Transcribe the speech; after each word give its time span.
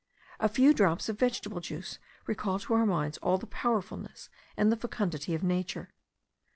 A 0.39 0.49
few 0.49 0.73
drops 0.73 1.09
of 1.09 1.19
vegetable 1.19 1.59
juice 1.59 1.99
recall 2.25 2.57
to 2.57 2.73
our 2.73 2.87
minds 2.87 3.19
all 3.19 3.37
the 3.37 3.45
powerfulness 3.45 4.29
and 4.57 4.71
the 4.71 4.75
fecundity 4.75 5.35
of 5.35 5.43
nature. 5.43 5.89